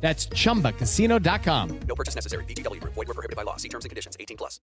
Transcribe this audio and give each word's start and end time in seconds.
That's 0.00 0.26
chumbacasino.com. 0.28 1.80
No 1.88 1.94
purchase 1.94 2.14
necessary. 2.14 2.44
VGW 2.44 2.80
Group. 2.80 2.94
Void 2.94 3.08
were 3.08 3.14
prohibited 3.14 3.36
by 3.36 3.42
law. 3.42 3.56
See 3.56 3.68
terms 3.68 3.84
and 3.84 3.90
conditions. 3.90 4.16
18 4.18 4.36
plus. 4.36 4.60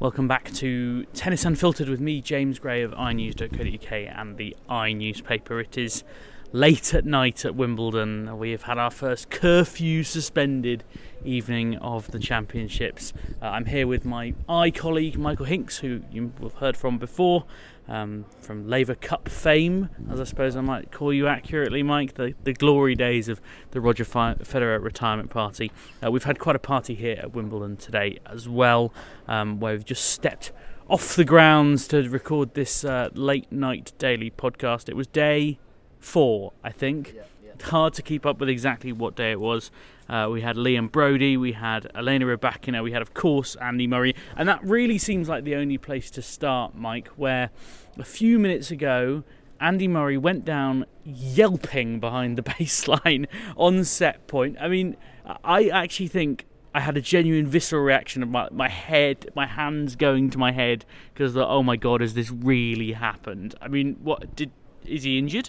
Welcome 0.00 0.26
back 0.26 0.52
to 0.54 1.04
Tennis 1.14 1.44
Unfiltered 1.44 1.88
with 1.88 2.00
me, 2.00 2.20
James 2.20 2.58
Gray 2.58 2.82
of 2.82 2.90
iNews.co.uk 2.92 3.92
and 3.92 4.36
the 4.36 4.56
iNewspaper. 4.68 5.62
It 5.62 5.78
is 5.78 6.02
late 6.54 6.94
at 6.94 7.04
night 7.04 7.44
at 7.44 7.56
Wimbledon. 7.56 8.38
We 8.38 8.52
have 8.52 8.62
had 8.62 8.78
our 8.78 8.92
first 8.92 9.28
curfew 9.28 10.04
suspended 10.04 10.84
evening 11.24 11.76
of 11.78 12.12
the 12.12 12.20
championships. 12.20 13.12
Uh, 13.42 13.46
I'm 13.46 13.66
here 13.66 13.88
with 13.88 14.04
my 14.04 14.34
i 14.48 14.70
colleague 14.70 15.18
Michael 15.18 15.46
Hincks, 15.46 15.78
who 15.78 16.02
you 16.12 16.32
have 16.40 16.54
heard 16.54 16.76
from 16.76 16.96
before, 16.96 17.44
um, 17.88 18.24
from 18.40 18.68
Laver 18.68 18.94
Cup 18.94 19.28
fame, 19.28 19.88
as 20.08 20.20
I 20.20 20.24
suppose 20.24 20.54
I 20.54 20.60
might 20.60 20.92
call 20.92 21.12
you 21.12 21.26
accurately, 21.26 21.82
Mike, 21.82 22.14
the, 22.14 22.34
the 22.44 22.52
glory 22.52 22.94
days 22.94 23.28
of 23.28 23.40
the 23.72 23.80
Roger 23.80 24.04
Federer 24.04 24.80
retirement 24.80 25.30
party. 25.30 25.72
Uh, 26.04 26.12
we've 26.12 26.22
had 26.22 26.38
quite 26.38 26.54
a 26.54 26.60
party 26.60 26.94
here 26.94 27.18
at 27.18 27.34
Wimbledon 27.34 27.76
today 27.76 28.20
as 28.26 28.48
well, 28.48 28.94
um, 29.26 29.58
where 29.58 29.72
we've 29.72 29.84
just 29.84 30.04
stepped 30.04 30.52
off 30.88 31.16
the 31.16 31.24
grounds 31.24 31.88
to 31.88 32.08
record 32.08 32.54
this 32.54 32.84
uh, 32.84 33.08
late 33.12 33.50
night 33.50 33.92
daily 33.98 34.30
podcast. 34.30 34.88
It 34.88 34.94
was 34.94 35.08
day 35.08 35.58
four, 36.04 36.52
I 36.62 36.70
think. 36.70 37.14
Yeah, 37.14 37.22
yeah. 37.44 37.66
Hard 37.66 37.94
to 37.94 38.02
keep 38.02 38.26
up 38.26 38.38
with 38.38 38.48
exactly 38.48 38.92
what 38.92 39.16
day 39.16 39.32
it 39.32 39.40
was. 39.40 39.70
Uh, 40.08 40.28
we 40.30 40.42
had 40.42 40.56
Liam 40.56 40.90
Broady, 40.90 41.36
we 41.36 41.52
had 41.52 41.90
Elena 41.94 42.26
Rybakina, 42.26 42.82
we 42.82 42.92
had, 42.92 43.00
of 43.00 43.14
course, 43.14 43.56
Andy 43.56 43.86
Murray. 43.86 44.14
And 44.36 44.48
that 44.48 44.62
really 44.62 44.98
seems 44.98 45.28
like 45.28 45.44
the 45.44 45.54
only 45.54 45.78
place 45.78 46.10
to 46.12 46.22
start, 46.22 46.74
Mike, 46.74 47.08
where 47.16 47.50
a 47.98 48.04
few 48.04 48.38
minutes 48.38 48.70
ago, 48.70 49.24
Andy 49.60 49.88
Murray 49.88 50.18
went 50.18 50.44
down 50.44 50.84
yelping 51.04 52.00
behind 52.00 52.36
the 52.36 52.42
baseline 52.54 53.26
on 53.56 53.84
set 53.84 54.26
point. 54.26 54.58
I 54.60 54.68
mean, 54.68 54.96
I 55.42 55.68
actually 55.68 56.08
think 56.08 56.44
I 56.74 56.80
had 56.80 56.98
a 56.98 57.00
genuine 57.00 57.46
visceral 57.46 57.82
reaction 57.82 58.22
of 58.22 58.28
my, 58.28 58.48
my 58.50 58.68
head, 58.68 59.30
my 59.34 59.46
hands 59.46 59.96
going 59.96 60.28
to 60.30 60.38
my 60.38 60.52
head 60.52 60.84
because, 61.14 61.34
oh 61.36 61.62
my 61.62 61.76
god, 61.76 62.02
has 62.02 62.12
this 62.12 62.30
really 62.30 62.92
happened? 62.92 63.54
I 63.62 63.68
mean, 63.68 63.96
what 64.02 64.36
did 64.36 64.50
is 64.84 65.04
he 65.04 65.16
injured? 65.16 65.48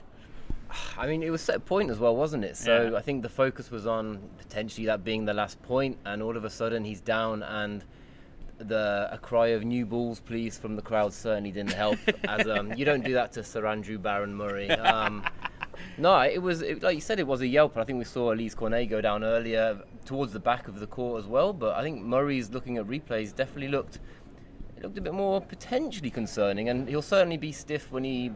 I 0.98 1.08
mean, 1.08 1.24
it 1.24 1.30
was 1.30 1.42
set 1.42 1.66
point 1.66 1.90
as 1.90 2.00
well, 2.00 2.16
wasn't 2.16 2.46
it? 2.46 2.58
So 2.58 2.90
yeah. 2.92 2.98
I 2.98 3.02
think 3.02 3.24
the 3.24 3.30
focus 3.30 3.72
was 3.72 3.86
on 3.86 4.20
potentially 4.38 4.86
that 4.88 5.04
being 5.04 5.26
the 5.26 5.34
last 5.34 5.62
point, 5.64 5.98
and 6.06 6.22
all 6.22 6.38
of 6.38 6.46
a 6.46 6.50
sudden 6.50 6.86
he's 6.86 7.02
down, 7.02 7.44
and 7.44 7.84
the 8.58 9.10
a 9.12 9.18
cry 9.18 9.48
of 9.48 9.64
"new 9.64 9.86
balls, 9.86 10.20
please" 10.20 10.58
from 10.58 10.76
the 10.76 10.82
crowd 10.82 11.14
certainly 11.14 11.52
didn't 11.52 11.74
help. 11.74 12.00
as 12.28 12.48
um, 12.48 12.74
you 12.74 12.86
don't 12.86 13.04
do 13.04 13.14
that 13.14 13.32
to 13.34 13.44
Sir 13.44 13.66
Andrew 13.66 13.98
Barron 13.98 14.36
Murray. 14.36 14.70
Um, 14.86 15.24
no, 15.98 16.20
it 16.22 16.42
was 16.42 16.62
it, 16.62 16.84
like 16.84 16.96
you 16.96 17.02
said, 17.02 17.20
it 17.20 17.28
was 17.28 17.42
a 17.42 17.48
yelp. 17.48 17.78
I 17.78 17.84
think 17.84 18.00
we 18.00 18.06
saw 18.06 18.34
Alizé 18.34 18.56
Cornet 18.56 18.90
go 18.90 19.02
down 19.02 19.24
earlier 19.24 19.82
towards 20.06 20.32
the 20.32 20.40
back 20.40 20.68
of 20.68 20.80
the 20.80 20.88
court 20.88 21.20
as 21.20 21.28
well. 21.28 21.52
But 21.54 21.76
I 21.76 21.84
think 21.84 22.02
Murray's 22.02 22.50
looking 22.50 22.78
at 22.78 22.86
replays 22.86 23.36
definitely 23.36 23.70
looked 23.70 24.00
it 24.78 24.84
looked 24.84 24.98
a 24.98 25.02
bit 25.02 25.14
more 25.14 25.42
potentially 25.42 26.10
concerning, 26.10 26.70
and 26.70 26.88
he'll 26.88 27.02
certainly 27.02 27.38
be 27.38 27.52
stiff 27.52 27.92
when 27.92 28.04
he 28.04 28.32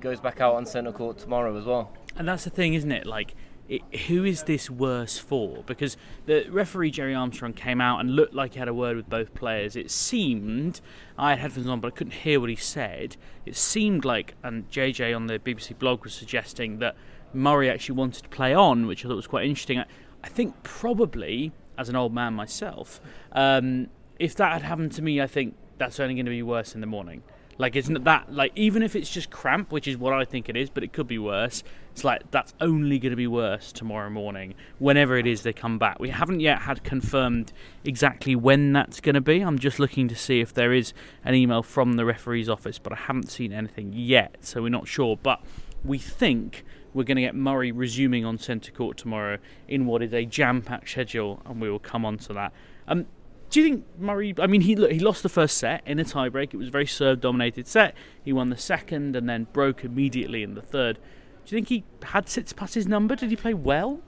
goes 0.00 0.20
back 0.20 0.40
out 0.40 0.54
on 0.54 0.66
centre 0.66 0.92
court 0.92 1.18
tomorrow 1.18 1.56
as 1.56 1.64
well. 1.64 1.92
And 2.16 2.28
that's 2.28 2.44
the 2.44 2.50
thing, 2.50 2.74
isn't 2.74 2.92
it? 2.92 3.06
Like, 3.06 3.34
it, 3.68 3.82
who 4.08 4.24
is 4.24 4.42
this 4.42 4.68
worse 4.68 5.18
for? 5.18 5.62
Because 5.66 5.96
the 6.26 6.46
referee 6.50 6.90
Gerry 6.90 7.14
Armstrong 7.14 7.52
came 7.52 7.80
out 7.80 8.00
and 8.00 8.14
looked 8.14 8.34
like 8.34 8.54
he 8.54 8.58
had 8.58 8.68
a 8.68 8.74
word 8.74 8.96
with 8.96 9.08
both 9.08 9.34
players. 9.34 9.76
It 9.76 9.90
seemed 9.90 10.80
I 11.16 11.30
had 11.30 11.38
headphones 11.38 11.68
on, 11.68 11.80
but 11.80 11.88
I 11.88 11.96
couldn't 11.96 12.14
hear 12.14 12.40
what 12.40 12.50
he 12.50 12.56
said. 12.56 13.16
It 13.46 13.56
seemed 13.56 14.04
like, 14.04 14.34
and 14.42 14.70
JJ 14.70 15.14
on 15.14 15.26
the 15.26 15.38
BBC 15.38 15.78
blog 15.78 16.04
was 16.04 16.12
suggesting 16.12 16.78
that 16.80 16.96
Murray 17.32 17.70
actually 17.70 17.96
wanted 17.96 18.24
to 18.24 18.28
play 18.28 18.54
on, 18.54 18.86
which 18.86 19.04
I 19.04 19.08
thought 19.08 19.16
was 19.16 19.26
quite 19.26 19.46
interesting. 19.46 19.78
I, 19.78 19.86
I 20.22 20.28
think 20.28 20.62
probably, 20.62 21.52
as 21.78 21.88
an 21.88 21.96
old 21.96 22.12
man 22.12 22.34
myself, 22.34 23.00
um, 23.32 23.88
if 24.18 24.34
that 24.36 24.52
had 24.52 24.62
happened 24.62 24.92
to 24.92 25.02
me, 25.02 25.20
I 25.20 25.26
think 25.26 25.54
that's 25.78 25.98
only 25.98 26.14
going 26.14 26.26
to 26.26 26.30
be 26.30 26.42
worse 26.42 26.74
in 26.74 26.80
the 26.80 26.86
morning. 26.86 27.22
Like, 27.58 27.76
isn't 27.76 28.04
that 28.04 28.32
like 28.32 28.52
even 28.56 28.82
if 28.82 28.96
it's 28.96 29.10
just 29.10 29.30
cramp, 29.30 29.70
which 29.70 29.86
is 29.86 29.96
what 29.96 30.12
I 30.12 30.24
think 30.24 30.48
it 30.48 30.56
is, 30.56 30.70
but 30.70 30.82
it 30.82 30.92
could 30.92 31.06
be 31.06 31.18
worse. 31.18 31.62
It's 31.92 32.04
like 32.04 32.30
that's 32.30 32.54
only 32.60 32.98
going 32.98 33.10
to 33.10 33.16
be 33.16 33.26
worse 33.26 33.70
tomorrow 33.70 34.08
morning, 34.08 34.54
whenever 34.78 35.18
it 35.18 35.26
is 35.26 35.42
they 35.42 35.52
come 35.52 35.78
back. 35.78 35.98
We 35.98 36.08
haven't 36.08 36.40
yet 36.40 36.62
had 36.62 36.82
confirmed 36.82 37.52
exactly 37.84 38.34
when 38.34 38.72
that's 38.72 39.00
going 39.00 39.14
to 39.14 39.20
be. 39.20 39.40
I'm 39.40 39.58
just 39.58 39.78
looking 39.78 40.08
to 40.08 40.16
see 40.16 40.40
if 40.40 40.54
there 40.54 40.72
is 40.72 40.94
an 41.24 41.34
email 41.34 41.62
from 41.62 41.94
the 41.94 42.06
referee's 42.06 42.48
office, 42.48 42.78
but 42.78 42.94
I 42.94 42.96
haven't 42.96 43.30
seen 43.30 43.52
anything 43.52 43.92
yet, 43.94 44.38
so 44.40 44.62
we're 44.62 44.70
not 44.70 44.88
sure. 44.88 45.18
But 45.22 45.42
we 45.84 45.98
think 45.98 46.64
we're 46.94 47.04
going 47.04 47.16
to 47.16 47.22
get 47.22 47.34
Murray 47.34 47.72
resuming 47.72 48.24
on 48.24 48.38
centre 48.38 48.72
court 48.72 48.96
tomorrow 48.96 49.38
in 49.68 49.84
what 49.86 50.02
is 50.02 50.14
a 50.14 50.24
jam-packed 50.24 50.88
schedule, 50.88 51.42
and 51.44 51.60
we 51.60 51.70
will 51.70 51.78
come 51.78 52.06
on 52.06 52.16
to 52.18 52.32
that. 52.32 52.52
Um, 52.88 53.06
do 53.52 53.60
you 53.60 53.68
think 53.68 53.84
Murray? 53.98 54.34
I 54.38 54.46
mean, 54.46 54.62
he 54.62 54.74
he 54.74 54.98
lost 54.98 55.22
the 55.22 55.28
first 55.28 55.58
set 55.58 55.86
in 55.86 56.00
a 56.00 56.04
tiebreak. 56.04 56.54
It 56.54 56.56
was 56.56 56.68
a 56.68 56.70
very 56.70 56.86
serve-dominated 56.86 57.68
set. 57.68 57.94
He 58.24 58.32
won 58.32 58.48
the 58.48 58.56
second 58.56 59.14
and 59.14 59.28
then 59.28 59.46
broke 59.52 59.84
immediately 59.84 60.42
in 60.42 60.54
the 60.54 60.62
third. 60.62 60.96
Do 61.44 61.54
you 61.54 61.58
think 61.58 61.68
he 61.68 61.84
had 62.02 62.26
Tsitsipas's 62.26 62.88
number? 62.88 63.14
Did 63.14 63.28
he 63.28 63.36
play 63.36 63.52
well? 63.52 64.00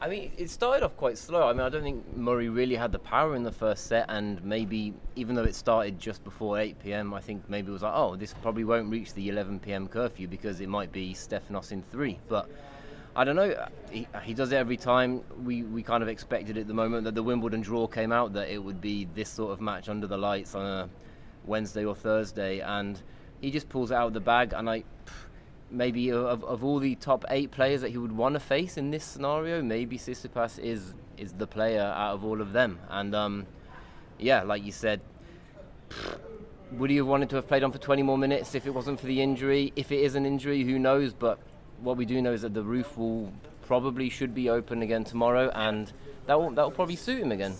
I 0.00 0.08
mean, 0.08 0.32
it 0.36 0.50
started 0.50 0.84
off 0.84 0.96
quite 0.96 1.16
slow. 1.16 1.48
I 1.48 1.52
mean, 1.52 1.60
I 1.60 1.68
don't 1.68 1.84
think 1.84 2.16
Murray 2.16 2.48
really 2.48 2.74
had 2.74 2.90
the 2.90 2.98
power 2.98 3.36
in 3.36 3.44
the 3.44 3.52
first 3.52 3.86
set, 3.86 4.06
and 4.08 4.42
maybe 4.44 4.94
even 5.14 5.36
though 5.36 5.44
it 5.44 5.54
started 5.54 6.00
just 6.00 6.24
before 6.24 6.58
8 6.58 6.80
p.m., 6.82 7.14
I 7.14 7.20
think 7.20 7.48
maybe 7.48 7.68
it 7.68 7.72
was 7.72 7.82
like, 7.82 7.94
oh, 7.94 8.16
this 8.16 8.34
probably 8.42 8.64
won't 8.64 8.90
reach 8.90 9.14
the 9.14 9.28
11 9.28 9.60
p.m. 9.60 9.86
curfew 9.86 10.26
because 10.26 10.60
it 10.60 10.68
might 10.68 10.90
be 10.90 11.14
Stefanos 11.14 11.70
in 11.70 11.82
three. 11.82 12.18
But 12.28 12.50
I 13.14 13.24
don't 13.24 13.36
know. 13.36 13.68
He, 13.90 14.08
he, 14.24 14.32
does 14.32 14.52
it 14.52 14.56
every 14.56 14.78
time. 14.78 15.22
We, 15.44 15.62
we 15.64 15.82
kind 15.82 16.02
of 16.02 16.08
expected 16.08 16.56
at 16.56 16.66
the 16.66 16.72
moment 16.74 17.04
that 17.04 17.14
the 17.14 17.22
Wimbledon 17.22 17.60
draw 17.60 17.86
came 17.86 18.10
out 18.10 18.32
that 18.32 18.48
it 18.48 18.62
would 18.62 18.80
be 18.80 19.06
this 19.14 19.28
sort 19.28 19.52
of 19.52 19.60
match 19.60 19.90
under 19.90 20.06
the 20.06 20.16
lights 20.16 20.54
on 20.54 20.64
a 20.64 20.88
Wednesday 21.44 21.84
or 21.84 21.94
Thursday, 21.94 22.60
and 22.60 23.00
he 23.40 23.50
just 23.50 23.68
pulls 23.68 23.90
it 23.90 23.94
out 23.94 24.06
of 24.06 24.14
the 24.14 24.20
bag. 24.20 24.54
And 24.54 24.68
I 24.68 24.84
maybe 25.70 26.10
of, 26.10 26.42
of 26.44 26.64
all 26.64 26.78
the 26.78 26.94
top 26.94 27.24
eight 27.28 27.50
players 27.50 27.82
that 27.82 27.90
he 27.90 27.98
would 27.98 28.12
want 28.12 28.34
to 28.34 28.40
face 28.40 28.78
in 28.78 28.90
this 28.90 29.04
scenario, 29.04 29.60
maybe 29.60 29.98
Tsitsipas 29.98 30.58
is 30.58 30.94
is 31.18 31.34
the 31.34 31.46
player 31.46 31.82
out 31.82 32.14
of 32.14 32.24
all 32.24 32.40
of 32.40 32.52
them. 32.54 32.78
And 32.88 33.14
um, 33.14 33.46
yeah, 34.18 34.42
like 34.42 34.64
you 34.64 34.72
said. 34.72 35.00
Would 36.78 36.88
he 36.88 36.96
have 36.96 37.06
wanted 37.06 37.28
to 37.28 37.36
have 37.36 37.46
played 37.46 37.62
on 37.64 37.70
for 37.70 37.76
20 37.76 38.02
more 38.02 38.16
minutes 38.16 38.54
if 38.54 38.66
it 38.66 38.70
wasn't 38.70 38.98
for 38.98 39.04
the 39.04 39.20
injury? 39.20 39.74
If 39.76 39.92
it 39.92 40.00
is 40.00 40.14
an 40.14 40.24
injury, 40.24 40.64
who 40.64 40.78
knows? 40.78 41.12
But 41.12 41.38
what 41.82 41.96
we 41.96 42.04
do 42.04 42.20
know 42.22 42.32
is 42.32 42.42
that 42.42 42.54
the 42.54 42.62
roof 42.62 42.96
will 42.96 43.32
probably 43.66 44.08
should 44.08 44.34
be 44.34 44.48
open 44.48 44.82
again 44.82 45.04
tomorrow, 45.04 45.50
and 45.54 45.92
that 46.26 46.38
will 46.38 46.50
that 46.50 46.62
will 46.62 46.70
probably 46.70 46.96
suit 46.96 47.20
him 47.20 47.32
again. 47.32 47.54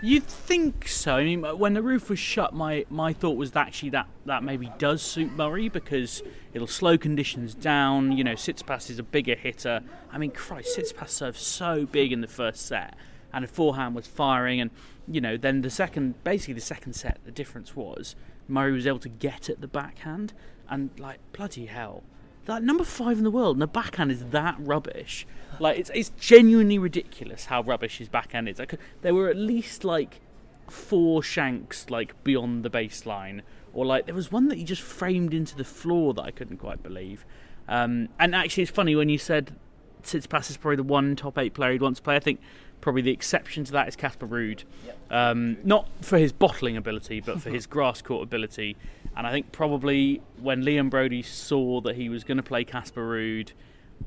You'd 0.00 0.24
think 0.24 0.88
so. 0.88 1.16
I 1.16 1.24
mean, 1.24 1.42
when 1.42 1.74
the 1.74 1.82
roof 1.82 2.08
was 2.08 2.18
shut, 2.18 2.54
my, 2.54 2.86
my 2.88 3.12
thought 3.12 3.36
was 3.36 3.52
that 3.52 3.66
actually 3.66 3.90
that, 3.90 4.06
that 4.24 4.42
maybe 4.42 4.72
does 4.78 5.02
suit 5.02 5.32
Murray 5.32 5.68
because 5.68 6.22
it'll 6.54 6.66
slow 6.66 6.96
conditions 6.96 7.54
down. 7.54 8.12
You 8.12 8.24
know, 8.24 8.34
Tsitsipas 8.34 8.90
is 8.90 8.98
a 8.98 9.02
bigger 9.02 9.34
hitter. 9.34 9.80
I 10.10 10.18
mean, 10.18 10.30
Christ, 10.30 10.78
Tsitsipas 10.78 11.08
served 11.08 11.38
so 11.38 11.86
big 11.86 12.12
in 12.12 12.20
the 12.20 12.28
first 12.28 12.64
set, 12.66 12.94
and 13.32 13.44
the 13.44 13.48
forehand 13.48 13.94
was 13.94 14.06
firing. 14.06 14.60
And 14.60 14.70
you 15.08 15.20
know, 15.20 15.36
then 15.36 15.62
the 15.62 15.70
second, 15.70 16.22
basically 16.24 16.54
the 16.54 16.60
second 16.60 16.94
set, 16.94 17.18
the 17.24 17.30
difference 17.30 17.76
was 17.76 18.16
Murray 18.48 18.72
was 18.72 18.86
able 18.86 19.00
to 19.00 19.08
get 19.08 19.48
at 19.48 19.60
the 19.60 19.68
backhand, 19.68 20.32
and 20.68 20.90
like 20.98 21.18
bloody 21.32 21.66
hell, 21.66 22.02
that 22.46 22.62
number 22.62 22.84
five 22.84 23.18
in 23.18 23.24
the 23.24 23.30
world, 23.30 23.56
and 23.56 23.62
the 23.62 23.66
backhand 23.66 24.10
is 24.10 24.24
that 24.26 24.56
rubbish. 24.58 25.26
Like 25.60 25.78
it's 25.78 25.90
it's 25.94 26.10
genuinely 26.18 26.78
ridiculous 26.78 27.46
how 27.46 27.62
rubbish 27.62 27.98
his 27.98 28.08
backhand 28.08 28.48
is. 28.48 28.58
Like, 28.58 28.74
there 29.02 29.14
were 29.14 29.28
at 29.28 29.36
least 29.36 29.84
like 29.84 30.20
four 30.68 31.22
shanks 31.22 31.88
like 31.90 32.22
beyond 32.24 32.64
the 32.64 32.70
baseline, 32.70 33.42
or 33.72 33.84
like 33.84 34.06
there 34.06 34.14
was 34.14 34.32
one 34.32 34.48
that 34.48 34.58
he 34.58 34.64
just 34.64 34.82
framed 34.82 35.34
into 35.34 35.56
the 35.56 35.64
floor 35.64 36.14
that 36.14 36.22
I 36.22 36.30
couldn't 36.30 36.58
quite 36.58 36.82
believe. 36.82 37.24
Um, 37.68 38.08
and 38.18 38.34
actually, 38.34 38.64
it's 38.64 38.72
funny 38.72 38.94
when 38.94 39.08
you 39.08 39.18
said 39.18 39.56
Tsitsipas 40.02 40.50
is 40.50 40.56
probably 40.56 40.76
the 40.76 40.82
one 40.82 41.16
top 41.16 41.36
eight 41.38 41.54
player 41.54 41.72
he'd 41.72 41.82
want 41.82 41.96
to 41.96 42.02
play. 42.02 42.16
I 42.16 42.20
think 42.20 42.40
probably 42.80 43.02
the 43.02 43.10
exception 43.10 43.64
to 43.64 43.72
that 43.72 43.88
is 43.88 43.96
Casper 43.96 44.26
Ruud, 44.26 44.64
um, 45.10 45.56
not 45.64 45.88
for 46.00 46.18
his 46.18 46.32
bottling 46.32 46.76
ability, 46.76 47.20
but 47.20 47.40
for 47.40 47.50
his 47.50 47.66
grass 47.76 48.02
court 48.02 48.22
ability. 48.22 48.76
And 49.16 49.26
I 49.26 49.32
think 49.32 49.50
probably 49.50 50.20
when 50.40 50.62
Liam 50.62 50.90
Broady 50.90 51.22
saw 51.22 51.80
that 51.80 51.96
he 51.96 52.08
was 52.08 52.22
going 52.22 52.36
to 52.36 52.42
play 52.42 52.64
Casper 52.64 53.00
Ruud, 53.00 53.52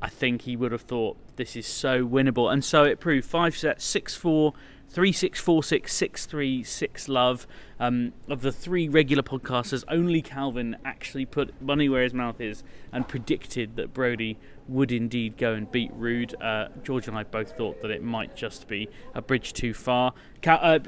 I 0.00 0.08
think 0.08 0.42
he 0.42 0.56
would 0.56 0.72
have 0.72 0.82
thought 0.82 1.16
this 1.36 1.56
is 1.56 1.66
so 1.66 2.06
winnable. 2.06 2.52
And 2.52 2.64
so 2.64 2.84
it 2.84 3.00
proved 3.00 3.26
five 3.26 3.56
sets, 3.56 3.84
6 3.84 4.14
4, 4.14 4.54
3 4.88 5.12
6 5.12 5.40
4 5.40 5.62
6, 5.64 5.94
6 5.94 6.26
3, 6.26 6.62
6 6.62 7.08
love. 7.08 7.46
Um, 7.78 8.12
of 8.28 8.42
the 8.42 8.52
three 8.52 8.88
regular 8.88 9.22
podcasters, 9.22 9.84
only 9.88 10.22
Calvin 10.22 10.76
actually 10.84 11.26
put 11.26 11.60
money 11.60 11.88
where 11.88 12.02
his 12.02 12.14
mouth 12.14 12.40
is 12.40 12.62
and 12.92 13.08
predicted 13.08 13.76
that 13.76 13.92
Broady 13.92 14.36
would 14.68 14.92
indeed 14.92 15.36
go 15.36 15.54
and 15.54 15.70
beat 15.70 15.92
Ruud. 15.98 16.34
Uh, 16.40 16.68
George 16.82 17.08
and 17.08 17.16
I 17.16 17.24
both 17.24 17.56
thought 17.56 17.82
that 17.82 17.90
it 17.90 18.02
might 18.02 18.36
just 18.36 18.68
be 18.68 18.88
a 19.14 19.22
bridge 19.22 19.52
too 19.52 19.74
far. 19.74 20.12
Cal- 20.40 20.60
uh, 20.60 20.78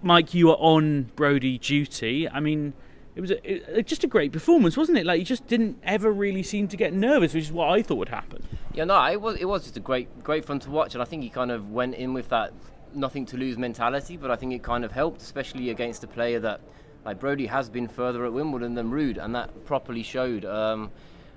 Mike, 0.00 0.32
you 0.32 0.46
were 0.46 0.54
on 0.54 1.10
Broady 1.16 1.58
duty. 1.58 2.28
I 2.28 2.40
mean, 2.40 2.72
it 3.18 3.20
was 3.20 3.32
a, 3.32 3.78
it, 3.78 3.86
just 3.88 4.04
a 4.04 4.06
great 4.06 4.30
performance, 4.30 4.76
wasn't 4.76 4.96
it? 4.96 5.04
Like 5.04 5.18
he 5.18 5.24
just 5.24 5.48
didn't 5.48 5.80
ever 5.82 6.12
really 6.12 6.44
seem 6.44 6.68
to 6.68 6.76
get 6.76 6.92
nervous, 6.92 7.34
which 7.34 7.42
is 7.42 7.52
what 7.52 7.68
I 7.68 7.82
thought 7.82 7.98
would 7.98 8.10
happen. 8.10 8.44
Yeah, 8.72 8.84
no, 8.84 9.04
it 9.06 9.20
was 9.20 9.34
it 9.40 9.46
was 9.46 9.64
just 9.64 9.76
a 9.76 9.80
great 9.80 10.22
great 10.22 10.44
fun 10.44 10.60
to 10.60 10.70
watch, 10.70 10.94
and 10.94 11.02
I 11.02 11.04
think 11.04 11.24
he 11.24 11.28
kind 11.28 11.50
of 11.50 11.72
went 11.72 11.96
in 11.96 12.14
with 12.14 12.28
that 12.28 12.52
nothing 12.94 13.26
to 13.26 13.36
lose 13.36 13.58
mentality, 13.58 14.16
but 14.16 14.30
I 14.30 14.36
think 14.36 14.52
it 14.52 14.62
kind 14.62 14.84
of 14.84 14.92
helped, 14.92 15.20
especially 15.20 15.70
against 15.70 16.04
a 16.04 16.06
player 16.06 16.38
that 16.38 16.60
like 17.04 17.18
Broady 17.18 17.46
has 17.46 17.68
been 17.68 17.88
further 17.88 18.24
at 18.24 18.32
Wimbledon 18.32 18.74
than 18.74 18.92
Ruud, 18.92 19.18
and 19.18 19.34
that 19.34 19.64
properly 19.64 20.04
showed. 20.04 20.44
Um, 20.44 20.92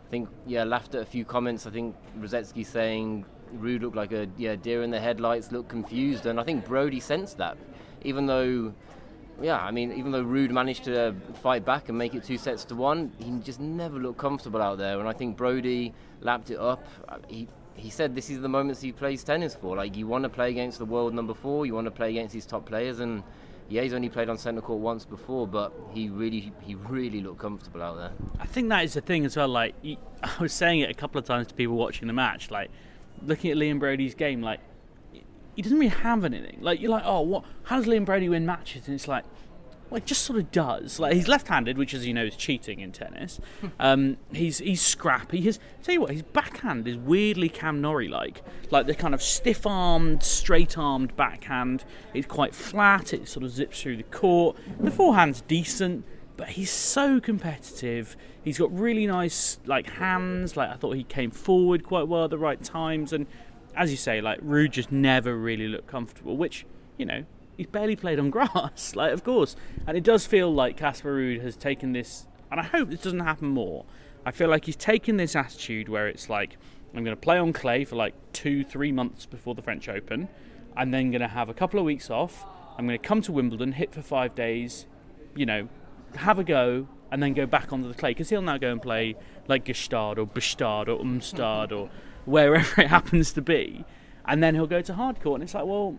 I 0.05 0.09
think 0.11 0.29
yeah, 0.45 0.63
laughed 0.63 0.93
at 0.93 1.01
a 1.01 1.05
few 1.05 1.25
comments. 1.25 1.65
I 1.65 1.71
think 1.71 1.95
Rusedski 2.19 2.63
saying 2.63 3.25
Ruud 3.55 3.81
looked 3.81 3.95
like 3.95 4.11
a 4.11 4.27
yeah 4.37 4.55
deer 4.55 4.83
in 4.83 4.91
the 4.91 4.99
headlights, 4.99 5.51
looked 5.51 5.69
confused, 5.69 6.27
and 6.27 6.39
I 6.39 6.43
think 6.43 6.63
Broady 6.63 6.99
sensed 6.99 7.39
that, 7.39 7.57
even 8.03 8.27
though 8.27 8.75
yeah, 9.41 9.57
I 9.57 9.71
mean, 9.71 9.91
even 9.93 10.11
though 10.11 10.23
Ruud 10.23 10.51
managed 10.51 10.83
to 10.85 11.09
uh, 11.09 11.13
fight 11.41 11.65
back 11.65 11.89
and 11.89 11.97
make 11.97 12.13
it 12.13 12.23
two 12.23 12.37
sets 12.37 12.63
to 12.65 12.75
one, 12.75 13.11
he 13.17 13.31
just 13.39 13.59
never 13.59 13.97
looked 13.97 14.17
comfortable 14.17 14.61
out 14.61 14.77
there. 14.77 14.99
And 14.99 15.07
I 15.07 15.13
think 15.13 15.37
Broady 15.37 15.93
lapped 16.21 16.51
it 16.51 16.59
up. 16.59 16.85
Uh, 17.07 17.17
he 17.27 17.47
he 17.75 17.89
said 17.89 18.13
this 18.15 18.29
is 18.29 18.41
the 18.41 18.49
moments 18.49 18.81
he 18.81 18.91
plays 18.91 19.23
tennis 19.23 19.55
for. 19.55 19.75
Like 19.75 19.95
you 19.95 20.07
want 20.07 20.23
to 20.23 20.29
play 20.29 20.49
against 20.49 20.77
the 20.77 20.85
world 20.85 21.13
number 21.13 21.33
four, 21.33 21.65
you 21.65 21.73
want 21.73 21.85
to 21.85 21.91
play 21.91 22.09
against 22.09 22.33
these 22.33 22.45
top 22.45 22.65
players, 22.65 22.99
and 22.99 23.23
yeah, 23.69 23.81
he's 23.81 23.93
only 23.93 24.09
played 24.09 24.29
on 24.29 24.37
centre 24.37 24.61
court 24.61 24.79
once 24.79 25.05
before, 25.05 25.47
but 25.47 25.73
he 25.91 26.09
really 26.09 26.53
he 26.61 26.75
really 26.75 27.21
looked 27.21 27.39
comfortable 27.39 27.81
out 27.81 27.97
there. 27.97 28.11
I 28.39 28.45
think 28.45 28.69
that 28.69 28.83
is 28.83 28.93
the 28.93 29.01
thing 29.01 29.25
as 29.25 29.37
well. 29.37 29.47
Like 29.47 29.75
I 30.23 30.31
was 30.39 30.53
saying 30.53 30.81
it 30.81 30.89
a 30.89 30.93
couple 30.93 31.19
of 31.19 31.25
times 31.25 31.47
to 31.47 31.53
people 31.53 31.75
watching 31.75 32.07
the 32.07 32.13
match, 32.13 32.51
like 32.51 32.69
looking 33.25 33.51
at 33.51 33.57
Liam 33.57 33.79
Broady's 33.79 34.15
game, 34.15 34.41
like 34.41 34.59
he 35.55 35.61
doesn't 35.61 35.77
really 35.77 35.89
have 35.89 36.23
anything. 36.25 36.59
Like 36.61 36.79
you're 36.79 36.91
like, 36.91 37.03
oh, 37.05 37.21
what? 37.21 37.43
How 37.63 37.77
does 37.77 37.85
Liam 37.85 38.05
Broady 38.05 38.29
win 38.29 38.45
matches? 38.45 38.87
And 38.87 38.95
it's 38.95 39.07
like, 39.07 39.25
well, 39.89 39.97
it 39.97 40.05
just 40.05 40.23
sort 40.23 40.39
of 40.39 40.51
does. 40.51 41.01
Like 41.01 41.13
he's 41.13 41.27
left-handed, 41.27 41.77
which, 41.77 41.93
as 41.93 42.07
you 42.07 42.13
know, 42.13 42.23
is 42.23 42.37
cheating 42.37 42.79
in 42.79 42.93
tennis. 42.93 43.41
Um, 43.77 44.15
he's 44.31 44.59
he's 44.59 44.81
scrappy. 44.81 45.41
His 45.41 45.59
tell 45.83 45.93
you 45.93 46.01
what, 46.01 46.11
his 46.11 46.21
backhand 46.21 46.87
is 46.87 46.95
weirdly 46.95 47.49
Cam 47.49 47.81
Norrie-like, 47.81 48.41
like 48.71 48.87
the 48.87 48.95
kind 48.95 49.13
of 49.13 49.21
stiff-armed, 49.21 50.23
straight-armed 50.23 51.15
backhand. 51.17 51.83
It's 52.13 52.25
quite 52.25 52.55
flat. 52.55 53.13
It 53.13 53.27
sort 53.27 53.43
of 53.43 53.51
zips 53.51 53.81
through 53.81 53.97
the 53.97 54.03
court. 54.03 54.55
The 54.79 54.91
forehand's 54.91 55.41
decent, 55.41 56.05
but 56.37 56.47
he's 56.47 56.71
so 56.71 57.19
competitive. 57.19 58.15
He's 58.43 58.57
got 58.57 58.71
really 58.73 59.05
nice 59.05 59.59
like 59.65 59.89
hands. 59.89 60.55
Like 60.55 60.69
I 60.69 60.75
thought 60.75 60.95
he 60.95 61.03
came 61.03 61.31
forward 61.31 61.83
quite 61.83 62.07
well 62.07 62.23
at 62.23 62.29
the 62.29 62.37
right 62.37 62.63
times 62.63 63.11
and 63.11 63.27
as 63.75 63.91
you 63.91 63.97
say, 63.97 64.21
like 64.21 64.39
Ruud 64.41 64.71
just 64.71 64.91
never 64.91 65.35
really 65.35 65.67
looked 65.67 65.87
comfortable, 65.87 66.37
which 66.37 66.65
you 66.97 67.05
know 67.05 67.25
he's 67.57 67.67
barely 67.67 67.95
played 67.95 68.19
on 68.19 68.29
grass, 68.31 68.95
like 68.95 69.13
of 69.13 69.23
course, 69.23 69.55
and 69.87 69.97
it 69.97 70.03
does 70.03 70.25
feel 70.25 70.53
like 70.53 70.77
Casper 70.77 71.15
Ruud 71.15 71.41
has 71.41 71.55
taken 71.55 71.93
this, 71.93 72.27
and 72.49 72.59
I 72.59 72.63
hope 72.63 72.89
this 72.89 73.01
doesn't 73.01 73.19
happen 73.19 73.47
more. 73.47 73.85
I 74.25 74.31
feel 74.31 74.49
like 74.49 74.65
he's 74.65 74.75
taken 74.75 75.17
this 75.17 75.35
attitude 75.35 75.89
where 75.89 76.07
it's 76.07 76.29
like 76.29 76.57
I'm 76.93 77.03
going 77.03 77.15
to 77.15 77.21
play 77.21 77.37
on 77.37 77.53
clay 77.53 77.85
for 77.85 77.95
like 77.95 78.13
two, 78.33 78.63
three 78.63 78.91
months 78.91 79.25
before 79.25 79.55
the 79.55 79.61
French 79.61 79.87
Open. 79.87 80.27
I'm 80.75 80.91
then 80.91 81.11
going 81.11 81.21
to 81.21 81.27
have 81.27 81.49
a 81.49 81.53
couple 81.53 81.79
of 81.79 81.85
weeks 81.85 82.09
off. 82.09 82.45
I'm 82.77 82.85
going 82.85 82.99
to 82.99 83.07
come 83.07 83.21
to 83.23 83.31
Wimbledon, 83.31 83.73
hit 83.73 83.93
for 83.93 84.01
five 84.01 84.35
days, 84.35 84.85
you 85.35 85.45
know, 85.45 85.69
have 86.15 86.39
a 86.39 86.43
go, 86.43 86.87
and 87.11 87.21
then 87.21 87.33
go 87.33 87.45
back 87.45 87.71
onto 87.73 87.87
the 87.87 87.93
clay 87.93 88.11
because 88.11 88.29
he'll 88.29 88.41
now 88.41 88.57
go 88.57 88.71
and 88.71 88.81
play 88.81 89.15
like 89.47 89.65
Gstaad 89.65 90.17
or 90.17 90.25
Båstad 90.25 90.87
or 90.87 90.97
Umstad 91.03 91.71
or 91.71 91.89
wherever 92.25 92.81
it 92.81 92.87
happens 92.97 93.31
to 93.33 93.41
be, 93.41 93.85
and 94.25 94.43
then 94.43 94.55
he'll 94.55 94.67
go 94.67 94.81
to 94.81 94.93
hard 94.93 95.21
court. 95.21 95.35
And 95.35 95.43
it's 95.43 95.53
like, 95.53 95.65
well, 95.65 95.97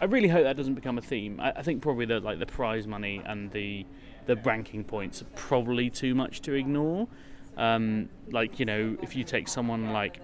I 0.00 0.04
really 0.04 0.28
hope 0.28 0.44
that 0.44 0.56
doesn't 0.56 0.74
become 0.74 0.98
a 0.98 1.02
theme. 1.02 1.40
I, 1.40 1.52
I 1.56 1.62
think 1.62 1.82
probably 1.82 2.06
the 2.06 2.20
like 2.20 2.38
the 2.38 2.46
prize 2.46 2.86
money 2.86 3.22
and 3.24 3.50
the 3.52 3.86
the 4.26 4.36
ranking 4.36 4.84
points 4.84 5.22
are 5.22 5.26
probably 5.34 5.90
too 5.90 6.14
much 6.14 6.42
to 6.42 6.54
ignore. 6.54 7.08
Um, 7.56 8.08
like 8.30 8.60
you 8.60 8.66
know, 8.66 8.96
if 9.02 9.16
you 9.16 9.24
take 9.24 9.48
someone 9.48 9.92
like 9.92 10.20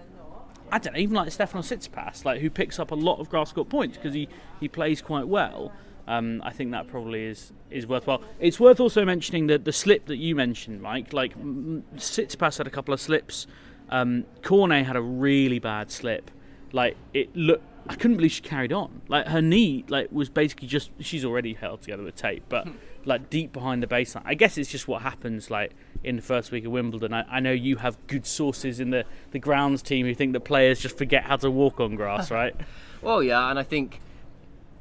I 0.71 0.79
don't 0.79 0.93
know, 0.93 0.99
even 0.99 1.15
like 1.15 1.31
Stefano 1.31 1.61
Tsitsipas, 1.61 2.25
like 2.25 2.41
who 2.41 2.49
picks 2.49 2.79
up 2.79 2.91
a 2.91 2.95
lot 2.95 3.19
of 3.19 3.29
grass 3.29 3.51
court 3.51 3.69
points 3.69 3.97
because 3.97 4.13
he, 4.13 4.27
he 4.59 4.67
plays 4.67 5.01
quite 5.01 5.27
well. 5.27 5.71
Um, 6.07 6.41
I 6.43 6.51
think 6.51 6.71
that 6.71 6.87
probably 6.87 7.25
is 7.25 7.51
is 7.71 7.87
worthwhile. 7.87 8.21
It's 8.39 8.59
worth 8.59 8.79
also 8.79 9.05
mentioning 9.05 9.47
that 9.47 9.65
the 9.65 9.73
slip 9.73 10.05
that 10.05 10.17
you 10.17 10.35
mentioned, 10.35 10.81
Mike. 10.81 11.13
Like 11.13 11.37
Tsitsipas 11.37 12.57
had 12.59 12.67
a 12.67 12.69
couple 12.69 12.93
of 12.93 13.01
slips 13.01 13.47
um, 13.95 14.25
Cornet 14.43 14.85
had 14.85 14.95
a 14.95 15.01
really 15.01 15.59
bad 15.59 15.89
slip. 15.89 16.29
Like 16.71 16.97
it 17.13 17.35
looked, 17.35 17.63
I 17.87 17.95
couldn't 17.95 18.17
believe 18.17 18.33
she 18.33 18.41
carried 18.41 18.73
on. 18.73 19.01
Like 19.07 19.27
her 19.27 19.41
knee, 19.41 19.85
like 19.87 20.11
was 20.11 20.29
basically 20.29 20.67
just 20.67 20.91
she's 20.99 21.23
already 21.23 21.53
held 21.53 21.81
together 21.81 22.03
with 22.03 22.15
tape, 22.15 22.43
but 22.49 22.67
like 23.05 23.29
deep 23.29 23.53
behind 23.53 23.81
the 23.81 23.87
baseline. 23.87 24.23
I 24.25 24.33
guess 24.33 24.57
it's 24.57 24.69
just 24.69 24.87
what 24.87 25.01
happens 25.01 25.49
like 25.49 25.71
in 26.03 26.17
the 26.17 26.21
first 26.21 26.51
week 26.51 26.65
of 26.65 26.71
Wimbledon. 26.71 27.13
I, 27.13 27.23
I 27.29 27.39
know 27.39 27.51
you 27.51 27.77
have 27.77 27.95
good 28.07 28.25
sources 28.25 28.79
in 28.79 28.89
the 28.89 29.05
the 29.31 29.39
grounds 29.39 29.81
team 29.81 30.05
who 30.05 30.13
think 30.13 30.33
that 30.33 30.41
players 30.41 30.79
just 30.81 30.97
forget 30.97 31.23
how 31.23 31.37
to 31.37 31.49
walk 31.49 31.79
on 31.79 31.95
grass, 31.95 32.31
right? 32.41 32.55
well, 33.01 33.23
yeah, 33.23 33.49
and 33.49 33.57
I 33.57 33.63
think. 33.63 34.01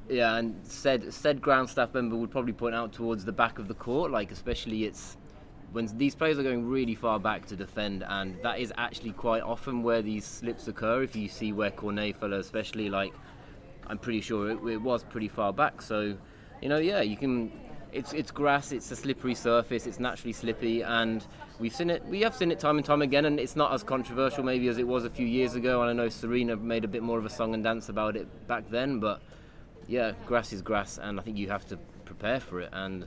Yeah, 0.07 0.37
and 0.37 0.61
said 0.65 1.15
said 1.15 1.41
ground 1.41 1.71
staff 1.71 1.95
member 1.95 2.15
would 2.17 2.31
probably 2.31 2.53
point 2.53 2.75
out 2.75 2.93
towards 2.93 3.25
the 3.25 3.33
back 3.33 3.59
of 3.59 3.69
the 3.69 3.75
court, 3.75 4.11
like 4.11 4.31
especially 4.31 4.85
it's 4.85 5.17
when 5.75 5.87
these 5.99 6.15
players 6.15 6.39
are 6.39 6.45
going 6.45 6.69
really 6.69 6.95
far 6.95 7.19
back 7.19 7.47
to 7.47 7.57
defend, 7.57 8.05
and 8.07 8.41
that 8.45 8.61
is 8.61 8.73
actually 8.79 9.11
quite 9.11 9.43
often 9.43 9.83
where 9.83 10.03
these 10.03 10.25
slips 10.25 10.69
occur. 10.69 11.03
If 11.03 11.17
you 11.17 11.29
see 11.29 11.53
where 11.53 11.73
Cornet 11.73 12.17
fell, 12.17 12.33
especially 12.35 12.89
like, 12.89 13.13
I'm 13.89 13.99
pretty 13.99 14.21
sure 14.21 14.51
it, 14.51 14.65
it, 14.65 14.81
was 14.81 15.03
pretty 15.03 15.27
far 15.27 15.53
back. 15.53 15.83
So, 15.83 16.17
you 16.63 16.69
know, 16.69 16.79
yeah, 16.79 17.01
you 17.03 17.17
can. 17.17 17.51
It's 17.93 18.13
it's 18.13 18.31
grass. 18.31 18.71
It's 18.71 18.89
a 18.93 18.97
slippery 18.97 19.35
surface. 19.35 19.89
It's 19.89 19.99
naturally 19.99 20.33
slippy, 20.33 20.83
and 20.83 21.27
we've 21.59 21.75
seen 21.75 21.91
it. 21.91 22.05
We 22.05 22.21
have 22.21 22.37
seen 22.37 22.53
it 22.53 22.61
time 22.61 22.77
and 22.77 22.87
time 22.87 23.03
again, 23.03 23.25
and 23.25 23.41
it's 23.41 23.57
not 23.57 23.73
as 23.73 23.83
controversial 23.83 24.45
maybe 24.45 24.69
as 24.69 24.79
it 24.79 24.87
was 24.87 25.05
a 25.05 25.11
few 25.11 25.27
years 25.27 25.57
ago. 25.57 25.83
And 25.83 25.91
I 25.91 25.93
know 25.93 26.09
Serena 26.09 26.55
made 26.55 26.85
a 26.85 26.89
bit 26.89 27.03
more 27.03 27.19
of 27.19 27.27
a 27.27 27.31
song 27.31 27.53
and 27.53 27.65
dance 27.65 27.89
about 27.89 28.17
it 28.17 28.47
back 28.47 28.71
then, 28.71 29.01
but 29.01 29.21
yeah, 29.89 30.13
grass 30.25 30.53
is 30.53 30.63
grass, 30.63 30.99
and 30.99 31.19
I 31.19 31.25
think 31.25 31.37
you 31.37 31.49
have 31.49 31.67
to 31.67 31.79
prepare 32.05 32.39
for 32.39 32.61
it 32.61 32.71
and 32.73 33.07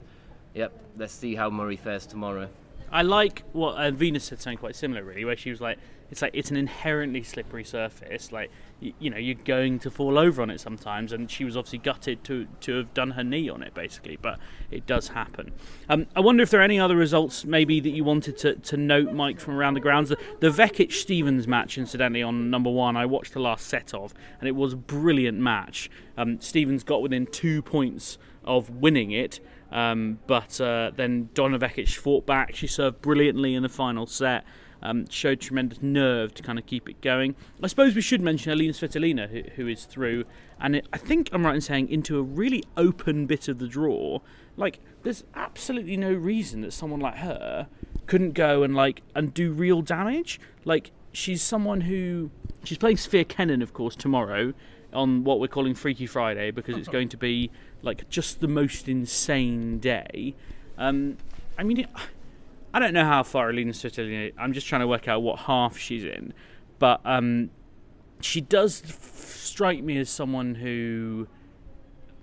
Yep, 0.54 0.72
let's 0.98 1.14
see 1.14 1.36
how 1.36 1.50
Murray 1.50 1.78
fares 1.78 2.06
tomorrow. 2.06 2.50
I 2.92 3.02
like 3.02 3.44
what 3.52 3.76
uh, 3.76 3.92
Venus 3.92 4.26
said 4.26 4.40
something 4.40 4.58
quite 4.58 4.76
similar, 4.76 5.04
really, 5.04 5.26
where 5.26 5.36
she 5.36 5.50
was 5.50 5.60
like, 5.60 5.78
"It's 6.10 6.22
like 6.22 6.32
it's 6.34 6.52
an 6.52 6.58
inherently 6.58 7.22
slippery 7.22 7.66
surface. 7.66 8.32
Like 8.32 8.50
you, 8.80 8.94
you 9.00 9.10
know, 9.10 9.18
you're 9.18 9.36
going 9.36 9.80
to 9.80 9.92
fall 9.92 10.18
over 10.18 10.42
on 10.42 10.50
it 10.50 10.62
sometimes." 10.62 11.12
And 11.12 11.30
she 11.30 11.44
was 11.44 11.58
obviously 11.58 11.80
gutted 11.80 12.24
to 12.26 12.48
to 12.62 12.78
have 12.78 12.94
done 12.94 13.12
her 13.12 13.24
knee 13.24 13.50
on 13.50 13.62
it, 13.62 13.74
basically. 13.74 14.18
But 14.22 14.40
it 14.72 14.86
does 14.86 15.10
happen. 15.10 15.52
Um, 15.90 16.08
I 16.16 16.22
wonder 16.22 16.44
if 16.44 16.50
there 16.50 16.62
are 16.62 16.64
any 16.64 16.80
other 16.80 16.96
results 16.96 17.44
maybe 17.44 17.82
that 17.82 17.90
you 17.90 18.06
wanted 18.06 18.38
to, 18.40 18.56
to 18.56 18.78
note, 18.78 19.12
Mike, 19.12 19.42
from 19.42 19.56
around 19.56 19.74
the 19.74 19.82
grounds. 19.82 20.10
The, 20.10 20.18
the 20.40 20.50
Vekic 20.50 20.94
Stephens 20.94 21.46
match, 21.46 21.78
incidentally, 21.78 22.24
on 22.24 22.50
number 22.50 22.70
one, 22.70 22.96
I 22.96 23.06
watched 23.06 23.34
the 23.34 23.42
last 23.42 23.68
set 23.68 23.94
of, 23.94 24.14
and 24.40 24.48
it 24.48 24.56
was 24.56 24.74
a 24.74 24.78
brilliant 24.78 25.40
match. 25.40 25.90
Um, 26.18 26.40
Stephens 26.40 26.84
got 26.84 27.02
within 27.02 27.26
two 27.26 27.62
points 27.62 28.18
of 28.46 28.70
winning 28.70 29.12
it. 29.12 29.42
Um, 29.72 30.20
but 30.28 30.60
uh, 30.62 30.92
then 30.96 31.30
Donna 31.34 31.60
Vekic 31.60 31.96
fought 31.96 32.26
back. 32.26 32.56
She 32.56 32.68
served 32.68 33.02
brilliantly 33.02 33.54
in 33.56 33.64
the 33.64 33.70
final 33.70 34.06
set. 34.08 34.46
Um, 34.80 35.10
showed 35.10 35.42
tremendous 35.42 35.82
nerve 35.82 36.36
to 36.36 36.44
kind 36.44 36.60
of 36.60 36.68
keep 36.68 36.88
it 36.88 37.02
going. 37.02 37.36
I 37.64 37.68
suppose 37.68 37.96
we 37.96 38.02
should 38.02 38.22
mention 38.22 38.52
Elina 38.52 38.74
Svitolina, 38.74 39.28
who, 39.28 39.42
who 39.56 39.68
is 39.68 39.86
through, 39.86 40.26
and 40.62 40.76
it, 40.76 40.88
I 40.94 41.00
think 41.00 41.30
I'm 41.32 41.44
right 41.44 41.56
in 41.56 41.62
saying 41.62 41.90
into 41.90 42.20
a 42.20 42.22
really 42.22 42.64
open 42.78 43.26
bit 43.26 43.48
of 43.48 43.58
the 43.58 43.68
draw. 43.68 44.20
Like, 44.56 44.80
there's 45.02 45.24
absolutely 45.34 45.98
no 45.98 46.14
reason 46.14 46.62
that 46.62 46.74
someone 46.74 47.00
like 47.00 47.18
her 47.18 47.68
couldn't 48.06 48.34
go 48.34 48.62
and 48.62 48.76
like 48.76 49.02
and 49.16 49.34
do 49.34 49.52
real 49.52 49.82
damage. 49.82 50.40
Like, 50.64 50.92
she's 51.12 51.42
someone 51.42 51.82
who 51.82 52.30
she's 52.64 52.78
playing 52.78 52.98
Sofia 52.98 53.26
Kenin, 53.26 53.64
of 53.64 53.74
course, 53.74 53.96
tomorrow 53.96 54.54
on 54.94 55.24
what 55.24 55.40
we're 55.40 55.48
calling 55.48 55.74
Freaky 55.74 56.06
Friday 56.06 56.52
because 56.52 56.78
it's 56.78 56.88
going 56.88 57.10
to 57.10 57.18
be 57.18 57.52
like 57.82 58.10
just 58.10 58.40
the 58.40 58.48
most 58.48 58.88
insane 58.88 59.80
day. 59.80 60.36
Um, 60.78 61.18
I 61.58 61.64
mean, 61.64 61.88
I 62.74 62.80
don't 62.80 62.94
know 62.94 63.06
how 63.06 63.24
far 63.24 63.50
Elina 63.50 63.72
Svitolina. 63.72 64.34
I'm 64.38 64.54
just 64.54 64.68
trying 64.68 64.82
to 64.82 64.88
work 64.88 65.08
out 65.08 65.22
what 65.22 65.40
half 65.40 65.78
she's 65.78 66.04
in, 66.04 66.34
but 66.80 67.02
um, 67.06 67.50
she 68.22 68.42
does 68.42 68.84
strike 69.00 69.84
me 69.84 69.98
as 69.98 70.10
someone 70.10 70.56
who 70.56 71.28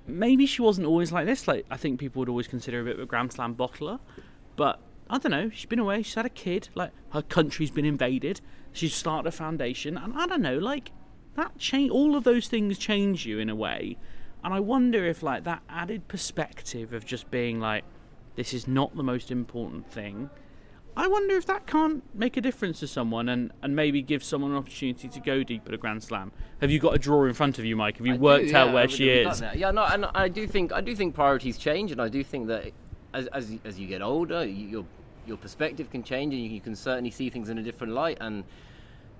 maybe 0.06 0.47
she 0.47 0.62
wasn't 0.62 0.87
always 0.87 1.12
like 1.12 1.26
this. 1.26 1.49
Like 1.49 1.66
I 1.71 1.76
think 1.76 2.00
people 2.00 2.21
would 2.21 2.28
always 2.28 2.49
consider 2.49 2.80
a 2.80 2.85
bit 2.85 2.97
of 2.97 3.02
a 3.02 3.06
Grand 3.06 3.33
Slam 3.33 3.54
bottler, 3.54 4.00
but 4.56 4.80
I 5.11 5.18
don't 5.18 5.33
know. 5.33 5.50
She's 5.50 5.66
been 5.66 5.78
away. 5.78 6.02
She's 6.02 6.14
had 6.14 6.26
a 6.26 6.30
kid. 6.30 6.68
Like 6.75 6.92
her 7.11 7.23
country's 7.23 7.71
been 7.71 7.85
invaded. 7.85 8.40
She's 8.73 8.94
started 8.94 9.28
a 9.28 9.33
foundation, 9.33 9.97
and 9.97 10.14
I 10.16 10.26
don't 10.26 10.42
know. 10.42 10.59
Like 10.59 10.90
that 11.37 11.59
change. 11.59 11.91
All 11.91 12.17
of 12.17 12.25
those 12.25 12.49
things 12.49 12.79
change 12.79 13.26
you 13.26 13.38
in 13.38 13.49
a 13.49 13.55
way, 13.55 13.97
and 14.43 14.53
I 14.53 14.61
wonder 14.61 15.05
if 15.07 15.23
like 15.23 15.45
that 15.45 15.62
added 15.69 16.09
perspective 16.09 16.93
of 16.93 17.05
just 17.05 17.31
being 17.31 17.61
like, 17.61 17.85
this 18.37 18.53
is 18.53 18.67
not 18.67 18.97
the 18.97 19.03
most 19.03 19.31
important 19.31 19.91
thing. 19.91 20.31
I 20.97 21.09
wonder 21.09 21.37
if 21.37 21.47
that 21.47 21.67
can't 21.67 22.05
make 22.14 22.37
a 22.37 22.41
difference 22.41 22.79
to 22.81 22.87
someone 22.87 23.29
and, 23.29 23.50
and 23.62 23.75
maybe 23.75 24.00
give 24.00 24.23
someone 24.23 24.53
an 24.53 24.57
opportunity 24.57 25.09
to 25.09 25.21
go 25.21 25.43
deep 25.43 25.67
at 25.67 25.75
a 25.75 25.76
Grand 25.76 26.05
Slam. 26.05 26.31
Have 26.61 26.71
you 26.71 26.79
got 26.79 26.95
a 26.95 26.99
draw 26.99 27.25
in 27.25 27.35
front 27.35 27.59
of 27.59 27.64
you, 27.64 27.75
Mike? 27.75 27.97
Have 27.99 28.07
you 28.07 28.14
I 28.14 28.17
worked 28.17 28.49
do, 28.49 28.57
out 28.57 28.69
yeah, 28.69 28.75
where 28.75 28.88
she 28.88 29.11
is? 29.11 29.43
Yeah, 29.57 29.73
no, 29.73 29.85
and 29.85 30.07
I 30.14 30.29
do 30.29 30.47
think 30.47 30.73
I 30.73 30.81
do 30.81 30.95
think 30.95 31.14
priorities 31.14 31.59
change, 31.59 31.91
and 31.91 32.00
I 32.00 32.09
do 32.09 32.23
think 32.23 32.47
that 32.47 32.71
as 33.12 33.26
as, 33.29 33.50
as 33.64 33.79
you 33.79 33.88
get 33.88 34.03
older, 34.03 34.45
you, 34.45 34.67
your 34.69 34.85
your 35.26 35.37
perspective 35.37 35.91
can 35.91 36.05
change, 36.05 36.33
and 36.33 36.43
you, 36.43 36.50
you 36.50 36.61
can 36.61 36.76
certainly 36.76 37.11
see 37.11 37.29
things 37.29 37.49
in 37.49 37.59
a 37.59 37.62
different 37.62 37.93
light. 37.93 38.19
And 38.21 38.45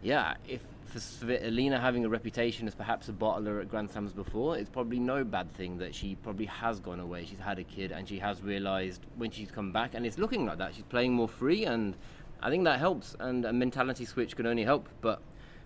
yeah, 0.01 0.35
if 0.47 0.61
for 0.95 1.01
Svitolina 1.27 1.81
having 1.81 2.05
a 2.05 2.09
reputation 2.09 2.69
as 2.69 2.75
perhaps 2.75 3.09
a 3.09 3.13
bottler 3.13 3.61
at 3.61 3.69
Grand 3.69 3.91
Slams 3.91 4.13
before, 4.13 4.57
it's 4.57 4.71
probably 4.71 5.01
no 5.01 5.25
bad 5.25 5.53
thing 5.53 5.79
that 5.79 5.93
she 5.95 6.15
probably 6.15 6.47
has 6.47 6.79
gone 6.79 7.01
away. 7.01 7.25
She's 7.25 7.39
had 7.41 7.59
a 7.59 7.65
kid, 7.65 7.91
and 7.91 8.09
she 8.09 8.21
has 8.21 8.41
realised 8.43 9.01
when 9.17 9.31
she's 9.33 9.51
come 9.51 9.73
back, 9.73 9.95
and 9.95 10.07
it's 10.07 10.19
looking 10.19 10.47
like 10.47 10.59
that. 10.59 10.75
She's 10.75 10.85
playing 10.85 11.13
more 11.13 11.29
free, 11.29 11.65
and 11.65 11.97
I 12.41 12.49
think 12.51 12.63
that 12.65 12.79
helps. 12.79 13.17
And 13.19 13.45
a 13.45 13.53
mentality 13.53 14.05
switch 14.05 14.37
can 14.37 14.47
only 14.47 14.65
help, 14.65 14.89
but. 15.01 15.21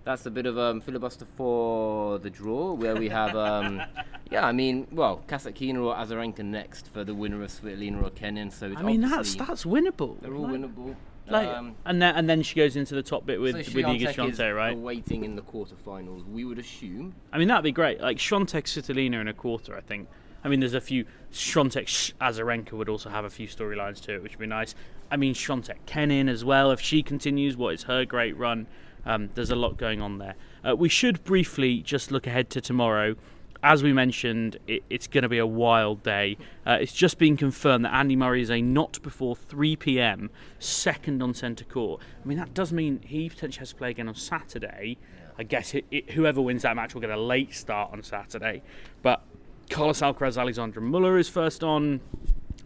That's 0.05 0.25
a 0.25 0.31
bit 0.31 0.47
of 0.47 0.57
um, 0.57 0.81
filibuster 0.81 1.27
for 1.37 2.19
the 2.19 2.31
draw, 2.31 2.73
where 2.73 2.97
we 2.97 3.11
have, 3.11 3.37
um, 3.37 3.83
yeah, 4.31 4.47
I 4.47 4.53
mean, 4.53 4.87
well, 4.91 5.23
Kasatkina 5.29 5.85
or 5.85 5.95
Azarenka 5.95 6.43
next 6.43 6.89
for 6.89 7.05
the 7.05 7.15
winner 7.15 7.43
of 7.43 7.51
Svitolina 7.51 8.03
or 8.03 8.09
Kenin. 8.09 8.51
So 8.51 8.69
it's 8.69 8.81
I 8.81 8.85
mean, 8.85 9.03
that's 9.03 9.35
that's 9.35 9.65
winnable. 9.65 10.19
they're 10.21 10.35
all 10.35 10.45
Like- 10.49 10.53
winnable. 10.63 10.97
Like, 11.31 11.49
um, 11.49 11.77
and 11.85 12.01
then 12.01 12.15
and 12.15 12.29
then 12.29 12.43
she 12.43 12.55
goes 12.55 12.77
into 12.77 12.95
the 12.95 13.03
top 13.03 13.27
bit 13.27 13.41
with 13.41 13.53
so 13.67 13.73
with 13.75 13.85
Iga 13.85 14.15
Swiatek 14.15 14.57
right? 14.57 14.77
Waiting 14.77 15.25
in 15.25 15.37
the 15.37 15.43
quarterfinals. 15.43 16.27
We 16.29 16.45
would 16.45 16.59
assume. 16.59 17.15
I 17.33 17.39
mean, 17.39 17.49
that'd 17.49 17.65
be 17.65 17.73
great. 17.73 18.01
Like 18.01 18.19
Swiatek, 18.19 18.65
Svitolina 18.65 19.21
in 19.21 19.29
a 19.29 19.35
quarter, 19.35 19.77
I 19.77 19.81
think. 19.81 20.09
I 20.45 20.49
mean, 20.49 20.61
there's 20.61 20.75
a 20.75 20.81
few. 20.81 21.05
Swiatek, 21.33 21.89
Sh- 21.89 22.13
Azarenka 22.21 22.73
would 22.73 22.89
also 22.89 23.11
have 23.11 23.25
a 23.25 23.31
few 23.31 23.49
storylines 23.49 24.01
to 24.03 24.15
it, 24.15 24.23
which 24.23 24.33
would 24.33 24.41
be 24.41 24.47
nice. 24.47 24.75
I 25.11 25.17
mean, 25.17 25.35
Swiatek, 25.35 25.79
Kenin 25.87 26.29
as 26.29 26.45
well. 26.45 26.71
If 26.71 26.81
she 26.81 27.03
continues, 27.03 27.57
what 27.57 27.75
is 27.75 27.85
her 27.85 28.05
great 28.05 28.37
run? 28.37 28.67
Um, 29.05 29.31
there's 29.35 29.51
a 29.51 29.57
lot 29.57 29.77
going 29.77 30.01
on 30.03 30.19
there. 30.19 30.35
Uh, 30.67 30.77
we 30.77 30.89
should 30.89 31.25
briefly 31.25 31.79
just 31.79 32.11
look 32.11 32.27
ahead 32.27 32.51
to 32.51 32.61
tomorrow. 32.61 33.17
As 33.63 33.83
we 33.83 33.93
mentioned, 33.93 34.59
it, 34.69 34.85
it's 34.89 35.09
going 35.09 35.23
to 35.23 35.29
be 35.29 35.39
a 35.39 35.47
wild 35.47 36.03
day. 36.03 36.37
Uh, 36.65 36.79
it's 36.81 36.93
just 36.93 37.19
been 37.19 37.37
confirmed 37.37 37.85
that 37.85 37.95
Andy 37.95 38.15
Murray 38.15 38.41
is 38.41 38.51
a 38.51 38.63
not 38.63 39.03
before 39.03 39.35
3 39.35 39.75
p.m. 39.77 40.31
second 40.61 41.23
on 41.23 41.35
centre 41.35 41.65
court. 41.65 42.01
I 42.23 42.27
mean, 42.27 42.39
that 42.39 42.55
does 42.55 42.73
mean 42.73 43.01
he 43.05 43.29
potentially 43.29 43.61
has 43.61 43.71
to 43.71 43.77
play 43.77 43.91
again 43.91 44.09
on 44.09 44.15
Saturday. 44.15 44.97
I 45.39 45.43
guess 45.43 45.75
it, 45.75 45.85
it, 45.91 46.11
whoever 46.13 46.41
wins 46.41 46.63
that 46.63 46.77
match 46.77 46.95
will 46.95 47.01
get 47.01 47.11
a 47.11 47.21
late 47.21 47.55
start 47.55 47.93
on 47.93 48.03
Saturday. 48.03 48.63
But 49.03 49.23
Carlos 49.71 50.01
Alcaraz, 50.01 50.39
Alexandre 50.39 50.81
Muller 50.81 51.19
is 51.19 51.29
first 51.29 51.65
on. 51.65 52.01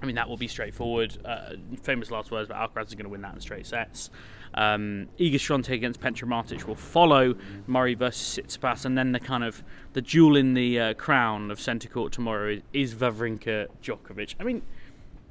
I 0.00 0.06
mean, 0.06 0.16
that 0.16 0.28
will 0.28 0.36
be 0.36 0.48
straightforward. 0.48 1.16
Uh, 1.24 1.54
famous 1.82 2.10
last 2.10 2.30
words, 2.30 2.48
but 2.48 2.56
Alcaraz 2.56 2.88
is 2.88 2.94
going 2.94 3.04
to 3.04 3.10
win 3.10 3.22
that 3.22 3.34
in 3.34 3.40
straight 3.40 3.66
sets. 3.66 4.10
Um, 4.54 5.08
Iga 5.18 5.34
Swiatek 5.34 5.74
against 5.74 6.00
Petra 6.00 6.26
Martic 6.28 6.64
will 6.64 6.74
follow 6.74 7.34
Murray 7.66 7.94
versus 7.94 8.44
Tsitsipas, 8.44 8.84
and 8.84 8.98
then 8.98 9.12
the 9.12 9.20
kind 9.20 9.44
of 9.44 9.62
the 9.92 10.02
jewel 10.02 10.36
in 10.36 10.54
the 10.54 10.78
uh, 10.78 10.94
crown 10.94 11.50
of 11.50 11.60
centre 11.60 11.88
court 11.88 12.12
tomorrow 12.12 12.50
is, 12.50 12.62
is 12.72 12.94
Wawrinka 12.94 13.68
Djokovic. 13.82 14.34
I 14.40 14.44
mean, 14.44 14.62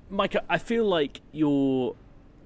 Micah, 0.09 0.43
I 0.49 0.57
feel 0.57 0.85
like 0.85 1.21
you're 1.31 1.95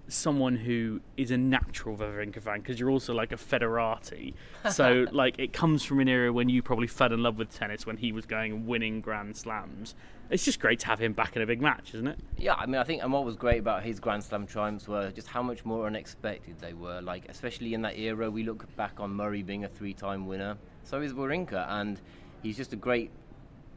someone 0.08 0.56
who 0.56 1.02
is 1.18 1.32
a 1.32 1.38
natural 1.38 1.98
Wawrinka 1.98 2.42
fan 2.42 2.60
because 2.60 2.80
you're 2.80 2.90
also 2.90 3.14
like 3.14 3.32
a 3.32 3.38
Federati. 3.38 4.34
So 4.72 5.06
like 5.12 5.38
it 5.38 5.54
comes 5.54 5.84
from 5.84 6.00
an 6.00 6.08
era 6.08 6.34
when 6.34 6.50
you 6.50 6.62
probably 6.64 6.88
fell 6.88 7.14
in 7.14 7.22
love 7.22 7.38
with 7.38 7.54
tennis 7.54 7.86
when 7.86 7.98
he 7.98 8.12
was 8.12 8.26
going 8.26 8.52
and 8.52 8.68
winning 8.68 9.00
Grand 9.00 9.38
Slams. 9.38 9.96
It's 10.30 10.44
just 10.44 10.60
great 10.60 10.80
to 10.80 10.88
have 10.88 11.00
him 11.00 11.14
back 11.14 11.36
in 11.36 11.44
a 11.44 11.46
big 11.46 11.62
match, 11.62 11.94
isn't 11.94 12.08
it? 12.08 12.20
Yeah, 12.36 12.56
I 12.56 12.66
mean, 12.66 12.78
I 12.78 12.84
think, 12.84 13.04
and 13.04 13.14
what 13.14 13.26
was 13.26 13.36
great 13.36 13.60
about 13.60 13.84
his 13.84 14.00
Grand 14.00 14.24
Slam 14.24 14.48
triumphs 14.48 14.88
were 14.88 15.12
just 15.12 15.28
how 15.28 15.44
much 15.44 15.64
more 15.66 15.86
unexpected 15.86 16.58
they 16.60 16.74
were. 16.74 17.00
Like, 17.00 17.30
especially 17.30 17.76
in 17.76 17.84
that 17.84 17.98
era, 17.98 18.32
we 18.32 18.44
look 18.44 18.76
back 18.76 19.00
on 19.00 19.12
Murray 19.12 19.44
being 19.44 19.66
a 19.66 19.70
three-time 19.70 20.26
winner. 20.26 20.58
So 20.84 21.00
is 21.02 21.14
Wawrinka, 21.14 21.68
and 21.70 22.02
he's 22.42 22.58
just 22.58 22.74
a 22.74 22.76
great 22.76 23.12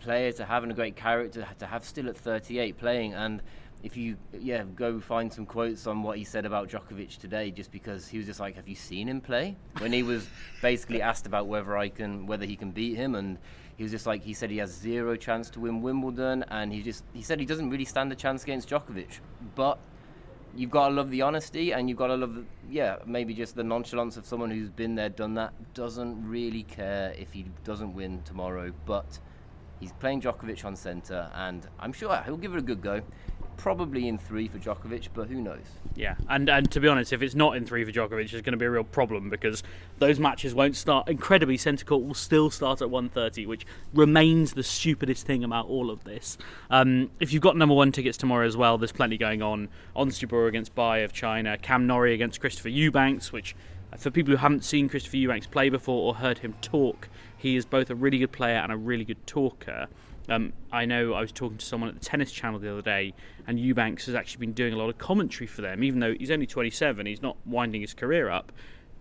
player 0.00 0.32
to 0.32 0.44
have 0.44 0.62
and 0.62 0.72
a 0.72 0.74
great 0.74 0.96
character 0.96 1.46
to 1.58 1.66
have 1.66 1.84
still 1.84 2.08
at 2.08 2.16
38 2.16 2.78
playing. 2.78 3.14
And 3.14 3.42
if 3.82 3.96
you, 3.96 4.16
yeah, 4.38 4.64
go 4.74 5.00
find 5.00 5.32
some 5.32 5.46
quotes 5.46 5.86
on 5.86 6.02
what 6.02 6.18
he 6.18 6.24
said 6.24 6.44
about 6.44 6.68
Djokovic 6.68 7.18
today, 7.18 7.50
just 7.50 7.70
because 7.70 8.08
he 8.08 8.18
was 8.18 8.26
just 8.26 8.40
like, 8.40 8.56
"Have 8.56 8.68
you 8.68 8.74
seen 8.74 9.08
him 9.08 9.20
play?" 9.20 9.56
When 9.78 9.92
he 9.92 10.02
was 10.02 10.28
basically 10.62 11.00
asked 11.00 11.26
about 11.26 11.46
whether 11.46 11.76
I 11.76 11.88
can, 11.88 12.26
whether 12.26 12.44
he 12.44 12.56
can 12.56 12.72
beat 12.72 12.96
him, 12.96 13.14
and 13.14 13.38
he 13.76 13.84
was 13.84 13.92
just 13.92 14.06
like, 14.06 14.22
he 14.22 14.34
said 14.34 14.50
he 14.50 14.58
has 14.58 14.70
zero 14.70 15.14
chance 15.16 15.48
to 15.50 15.60
win 15.60 15.80
Wimbledon, 15.80 16.44
and 16.48 16.72
he 16.72 16.82
just, 16.82 17.04
he 17.12 17.22
said 17.22 17.38
he 17.38 17.46
doesn't 17.46 17.70
really 17.70 17.84
stand 17.84 18.10
a 18.10 18.16
chance 18.16 18.42
against 18.42 18.68
Djokovic, 18.68 19.20
but. 19.54 19.78
You've 20.56 20.70
got 20.70 20.88
to 20.88 20.94
love 20.94 21.10
the 21.10 21.22
honesty, 21.22 21.72
and 21.72 21.88
you've 21.88 21.98
got 21.98 22.06
to 22.06 22.16
love, 22.16 22.34
the, 22.34 22.44
yeah, 22.70 22.96
maybe 23.06 23.34
just 23.34 23.54
the 23.54 23.62
nonchalance 23.62 24.16
of 24.16 24.24
someone 24.24 24.50
who's 24.50 24.70
been 24.70 24.94
there, 24.94 25.10
done 25.10 25.34
that, 25.34 25.52
doesn't 25.74 26.26
really 26.26 26.62
care 26.64 27.14
if 27.18 27.32
he 27.32 27.44
doesn't 27.64 27.94
win 27.94 28.22
tomorrow. 28.24 28.72
But 28.86 29.20
He's 29.80 29.92
playing 29.92 30.22
Djokovic 30.22 30.64
on 30.64 30.74
centre, 30.74 31.30
and 31.34 31.66
I'm 31.78 31.92
sure 31.92 32.20
he'll 32.24 32.36
give 32.36 32.54
it 32.54 32.58
a 32.58 32.62
good 32.62 32.82
go. 32.82 33.00
Probably 33.58 34.08
in 34.08 34.16
three 34.16 34.48
for 34.48 34.58
Djokovic, 34.58 35.08
but 35.12 35.28
who 35.28 35.42
knows? 35.42 35.64
Yeah, 35.94 36.14
and 36.28 36.48
and 36.48 36.70
to 36.70 36.80
be 36.80 36.88
honest, 36.88 37.12
if 37.12 37.20
it's 37.20 37.34
not 37.34 37.56
in 37.56 37.66
three 37.66 37.84
for 37.84 37.90
Djokovic, 37.90 38.22
it's 38.22 38.32
going 38.32 38.52
to 38.52 38.56
be 38.56 38.64
a 38.64 38.70
real 38.70 38.84
problem 38.84 39.28
because 39.28 39.62
those 39.98 40.18
matches 40.18 40.54
won't 40.54 40.76
start. 40.76 41.08
Incredibly, 41.08 41.56
centre 41.56 41.84
court 41.84 42.04
will 42.04 42.14
still 42.14 42.50
start 42.50 42.80
at 42.80 42.88
1.30, 42.88 43.46
which 43.46 43.66
remains 43.92 44.52
the 44.52 44.62
stupidest 44.62 45.26
thing 45.26 45.44
about 45.44 45.66
all 45.66 45.90
of 45.90 46.04
this. 46.04 46.38
Um, 46.70 47.10
if 47.20 47.32
you've 47.32 47.42
got 47.42 47.56
number 47.56 47.74
one 47.74 47.92
tickets 47.92 48.16
tomorrow 48.16 48.46
as 48.46 48.56
well, 48.56 48.78
there's 48.78 48.92
plenty 48.92 49.18
going 49.18 49.42
on. 49.42 49.68
Ons 49.94 50.20
Jabeur 50.20 50.48
against 50.48 50.74
Bai 50.74 50.98
of 50.98 51.12
China, 51.12 51.58
Cam 51.58 51.86
Norrie 51.86 52.14
against 52.14 52.40
Christopher 52.40 52.68
Eubanks, 52.68 53.32
which 53.32 53.54
for 53.96 54.10
people 54.10 54.32
who 54.32 54.38
haven't 54.38 54.64
seen 54.64 54.88
Christopher 54.88 55.16
Eubanks 55.16 55.46
play 55.46 55.68
before 55.68 56.08
or 56.08 56.14
heard 56.16 56.38
him 56.38 56.54
talk, 56.60 57.08
he 57.36 57.56
is 57.56 57.64
both 57.64 57.90
a 57.90 57.94
really 57.94 58.18
good 58.18 58.32
player 58.32 58.56
and 58.56 58.70
a 58.70 58.76
really 58.76 59.04
good 59.04 59.26
talker. 59.26 59.88
Um, 60.28 60.52
I 60.70 60.84
know 60.84 61.14
I 61.14 61.20
was 61.20 61.32
talking 61.32 61.58
to 61.58 61.64
someone 61.64 61.88
at 61.88 61.98
the 61.98 62.04
tennis 62.04 62.30
channel 62.30 62.58
the 62.58 62.70
other 62.70 62.82
day, 62.82 63.14
and 63.46 63.58
Eubanks 63.58 64.06
has 64.06 64.14
actually 64.14 64.40
been 64.46 64.52
doing 64.52 64.74
a 64.74 64.76
lot 64.76 64.90
of 64.90 64.98
commentary 64.98 65.46
for 65.46 65.62
them, 65.62 65.82
even 65.82 66.00
though 66.00 66.14
he's 66.18 66.30
only 66.30 66.46
27, 66.46 67.06
he's 67.06 67.22
not 67.22 67.36
winding 67.46 67.80
his 67.80 67.94
career 67.94 68.28
up, 68.28 68.52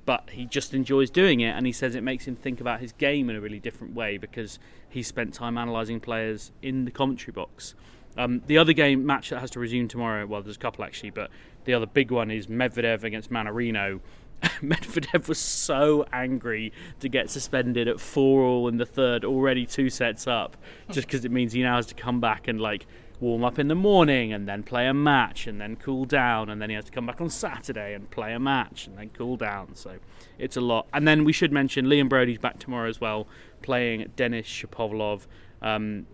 but 0.06 0.30
he 0.30 0.46
just 0.46 0.74
enjoys 0.74 1.10
doing 1.10 1.42
it, 1.42 1.52
and 1.52 1.66
he 1.66 1.74
says 1.74 1.96
it 1.96 2.04
makes 2.04 2.26
him 2.26 2.36
think 2.36 2.62
about 2.62 2.80
his 2.80 2.94
game 2.94 3.30
in 3.30 3.36
a 3.36 3.42
really 3.42 3.60
different 3.60 3.94
way 3.94 4.18
because 4.18 4.58
he 4.88 5.04
spent 5.04 5.34
time 5.34 5.58
analysing 5.58 6.00
players 6.00 6.52
in 6.62 6.86
the 6.86 6.92
commentary 6.92 7.34
box. 7.34 7.76
Um, 8.18 8.42
the 8.48 8.58
other 8.58 8.74
game 8.74 9.06
match 9.06 9.30
that 9.30 9.40
has 9.40 9.52
to 9.52 9.60
resume 9.60 9.88
tomorrow, 9.88 10.26
well, 10.26 10.42
there's 10.42 10.56
a 10.56 10.60
couple 10.60 10.84
actually, 10.86 11.12
but 11.12 11.30
the 11.66 11.74
other 11.74 11.86
big 11.86 12.10
one 12.10 12.32
is 12.32 12.48
Medvedev 12.48 13.04
against 13.04 13.30
Mannarino. 13.30 14.00
Medvedev 14.62 15.28
was 15.28 15.40
so 15.40 16.06
angry 16.14 16.72
to 17.00 17.10
get 17.10 17.30
suspended 17.30 17.88
at 17.88 18.00
four 18.00 18.42
all 18.42 18.68
in 18.68 18.78
the 18.78 18.86
third, 18.86 19.26
already 19.26 19.66
two 19.66 19.90
sets 19.90 20.28
up, 20.28 20.58
just 20.92 21.08
because 21.08 21.26
it 21.26 21.32
means 21.32 21.54
he 21.54 21.62
now 21.62 21.76
has 21.76 21.88
to 21.88 21.96
come 21.96 22.20
back 22.20 22.48
and 22.48 22.62
like 22.62 22.86
warm 23.20 23.44
up 23.44 23.58
in 23.58 23.68
the 23.68 23.76
morning 23.76 24.32
and 24.32 24.48
then 24.48 24.62
play 24.62 24.88
a 24.88 24.94
match 24.94 25.48
and 25.48 25.60
then 25.60 25.76
cool 25.76 26.06
down 26.06 26.50
and 26.50 26.62
then 26.62 26.70
he 26.70 26.76
has 26.76 26.86
to 26.86 26.92
come 26.92 27.06
back 27.06 27.20
on 27.20 27.30
Saturday 27.30 27.96
and 27.96 28.10
play 28.12 28.34
a 28.34 28.40
match 28.40 28.86
and 28.86 28.98
then 28.98 29.10
cool 29.10 29.36
down. 29.36 29.74
So 29.76 29.98
it's 30.38 30.56
a 30.56 30.62
lot. 30.62 30.88
And 30.94 31.08
then 31.08 31.24
we 31.24 31.34
should 31.34 31.52
mention 31.52 31.86
Liam 31.86 32.10
Broady's 32.10 32.38
back 32.38 32.60
tomorrow 32.60 32.90
as 32.90 33.02
well, 33.02 33.28
playing 33.62 34.12
Denis 34.16 34.46
Shapovalov. 34.46 35.26
Um, 35.62 36.06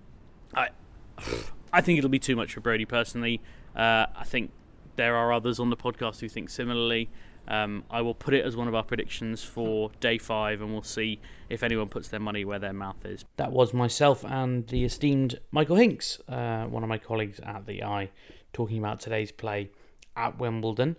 I 0.56 0.70
I 1.74 1.82
think 1.82 1.98
it'll 1.98 2.10
be 2.10 2.20
too 2.20 2.36
much 2.36 2.53
for 2.53 2.62
Broady 2.62 2.86
personally. 2.88 3.42
Uh, 3.75 4.06
I 4.15 4.24
think 4.25 4.51
there 4.96 5.15
are 5.15 5.34
others 5.34 5.60
on 5.60 5.72
the 5.72 5.77
podcast 5.77 6.20
who 6.20 6.30
think 6.30 6.50
similarly. 6.51 7.10
Um, 7.47 7.83
I 7.89 8.01
will 8.01 8.13
put 8.13 8.33
it 8.33 8.45
as 8.45 8.55
one 8.55 8.67
of 8.67 8.75
our 8.75 8.83
predictions 8.83 9.43
for 9.43 9.91
day 10.00 10.17
five, 10.17 10.62
and 10.62 10.71
we'll 10.71 10.83
see 10.83 11.19
if 11.50 11.63
anyone 11.63 11.89
puts 11.89 12.07
their 12.07 12.19
money 12.19 12.45
where 12.45 12.59
their 12.59 12.73
mouth 12.73 13.05
is. 13.05 13.25
That 13.38 13.51
was 13.51 13.73
myself 13.73 14.23
and 14.23 14.65
the 14.67 14.85
esteemed 14.85 15.39
Michael 15.51 15.75
Hincks, 15.75 16.19
uh, 16.27 16.65
one 16.65 16.83
of 16.83 16.89
my 16.89 16.97
colleagues 16.97 17.39
at 17.39 17.65
the 17.65 17.83
i, 17.83 18.09
talking 18.53 18.79
about 18.79 19.01
today's 19.01 19.31
play 19.31 19.69
at 20.15 20.39
Wimbledon. 20.39 20.95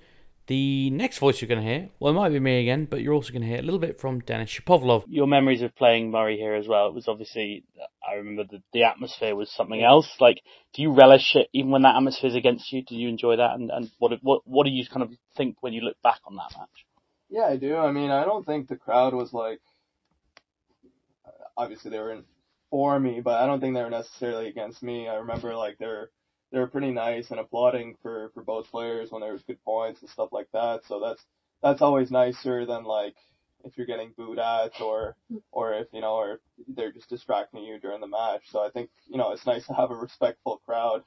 The 0.46 0.90
next 0.90 1.18
voice 1.18 1.40
you're 1.40 1.48
going 1.48 1.62
to 1.62 1.66
hear, 1.66 1.88
well, 1.98 2.12
it 2.12 2.16
might 2.16 2.28
be 2.28 2.38
me 2.38 2.60
again, 2.60 2.86
but 2.90 3.00
you're 3.00 3.14
also 3.14 3.32
going 3.32 3.42
to 3.42 3.48
hear 3.48 3.60
a 3.60 3.62
little 3.62 3.80
bit 3.80 3.98
from 3.98 4.20
Denis 4.20 4.50
Shapovalov. 4.50 5.04
Your 5.08 5.26
memories 5.26 5.62
of 5.62 5.74
playing 5.74 6.10
Murray 6.10 6.36
here 6.36 6.54
as 6.54 6.68
well. 6.68 6.88
It 6.88 6.94
was 6.94 7.08
obviously, 7.08 7.64
I 8.06 8.16
remember 8.16 8.44
the, 8.44 8.62
the 8.74 8.84
atmosphere 8.84 9.34
was 9.34 9.50
something 9.50 9.82
else. 9.82 10.08
Like, 10.20 10.42
do 10.74 10.82
you 10.82 10.92
relish 10.92 11.34
it 11.34 11.48
even 11.54 11.70
when 11.70 11.82
that 11.82 11.96
atmosphere's 11.96 12.34
against 12.34 12.70
you? 12.72 12.82
Do 12.84 12.94
you 12.94 13.08
enjoy 13.08 13.36
that? 13.36 13.54
And, 13.54 13.70
and 13.70 13.90
what, 13.98 14.12
what, 14.20 14.42
what 14.44 14.64
do 14.64 14.70
you 14.70 14.84
kind 14.86 15.02
of 15.02 15.12
think 15.34 15.56
when 15.60 15.72
you 15.72 15.80
look 15.80 15.96
back 16.02 16.20
on 16.26 16.36
that 16.36 16.52
match? 16.58 16.84
Yeah, 17.30 17.46
I 17.46 17.56
do. 17.56 17.76
I 17.76 17.90
mean, 17.90 18.10
I 18.10 18.24
don't 18.24 18.44
think 18.44 18.68
the 18.68 18.76
crowd 18.76 19.14
was 19.14 19.32
like, 19.32 19.60
obviously 21.56 21.90
they 21.90 21.98
were 21.98 22.12
in 22.12 22.24
for 22.70 22.98
me, 22.98 23.20
but 23.22 23.40
I 23.40 23.46
don't 23.46 23.60
think 23.60 23.74
they 23.74 23.82
were 23.82 23.90
necessarily 23.90 24.48
against 24.48 24.82
me. 24.82 25.08
I 25.08 25.14
remember 25.14 25.54
like 25.56 25.78
they're 25.78 26.10
they 26.54 26.60
were 26.60 26.68
pretty 26.68 26.92
nice 26.92 27.32
and 27.32 27.40
applauding 27.40 27.96
for 28.00 28.30
for 28.32 28.44
both 28.44 28.70
players 28.70 29.10
when 29.10 29.20
there 29.20 29.32
was 29.32 29.42
good 29.42 29.62
points 29.64 30.00
and 30.02 30.08
stuff 30.10 30.28
like 30.32 30.46
that. 30.52 30.82
So 30.86 31.00
that's 31.00 31.26
that's 31.62 31.82
always 31.82 32.12
nicer 32.12 32.64
than 32.64 32.84
like 32.84 33.16
if 33.64 33.76
you're 33.76 33.88
getting 33.88 34.14
booed 34.16 34.38
at 34.38 34.80
or 34.80 35.16
or 35.50 35.74
if 35.74 35.88
you 35.92 36.00
know 36.00 36.14
or 36.14 36.40
they're 36.68 36.92
just 36.92 37.08
distracting 37.10 37.64
you 37.64 37.80
during 37.80 38.00
the 38.00 38.06
match. 38.06 38.42
So 38.50 38.60
I 38.64 38.70
think 38.70 38.90
you 39.08 39.18
know 39.18 39.32
it's 39.32 39.46
nice 39.46 39.66
to 39.66 39.74
have 39.74 39.90
a 39.90 39.96
respectful 39.96 40.62
crowd. 40.64 41.02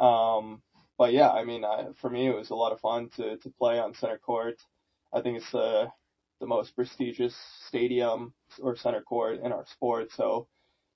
Um, 0.00 0.62
but 0.98 1.12
yeah, 1.12 1.30
I 1.30 1.44
mean, 1.44 1.64
I, 1.64 1.86
for 2.00 2.10
me 2.10 2.26
it 2.26 2.34
was 2.34 2.50
a 2.50 2.56
lot 2.56 2.72
of 2.72 2.80
fun 2.80 3.08
to 3.18 3.36
to 3.36 3.50
play 3.50 3.78
on 3.78 3.94
center 3.94 4.18
court. 4.18 4.56
I 5.12 5.20
think 5.20 5.36
it's 5.38 5.52
the 5.52 5.92
the 6.40 6.46
most 6.46 6.74
prestigious 6.74 7.36
stadium 7.68 8.34
or 8.60 8.74
center 8.74 9.02
court 9.02 9.38
in 9.44 9.52
our 9.52 9.64
sport. 9.66 10.10
So 10.10 10.48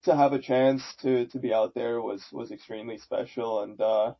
to 0.04 0.14
have 0.16 0.32
a 0.32 0.38
chance 0.38 0.94
to 0.96 1.26
to 1.26 1.38
be 1.38 1.52
out 1.54 1.74
there 1.74 2.00
was 2.00 2.24
was 2.32 2.50
extremely 2.52 2.98
special 2.98 3.62
and 3.62 3.80
uh 3.80 4.14